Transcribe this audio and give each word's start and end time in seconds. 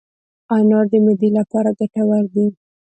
انار 0.55 0.85
د 0.91 0.93
معدې 1.03 1.29
لپاره 1.37 1.69
ګټور 1.79 2.23
دی. 2.33 2.47